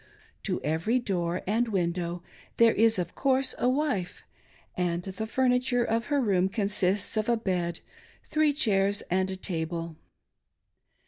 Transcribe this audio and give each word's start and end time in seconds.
To 0.45 0.59
every 0.63 0.97
door 0.97 1.43
and 1.45 1.67
window 1.67 2.23
there 2.57 2.73
is, 2.73 2.97
of 2.97 3.13
course, 3.13 3.53
a 3.59 3.69
wife; 3.69 4.23
and 4.75 5.03
the 5.03 5.27
furniture 5.27 5.83
of 5.83 6.05
her 6.05 6.19
room 6.19 6.49
consists 6.49 7.17
of 7.17 7.29
a 7.29 7.37
bed, 7.37 7.81
three 8.25 8.51
chairs, 8.51 9.01
and 9.11 9.29
a 9.29 9.37
table. 9.37 9.97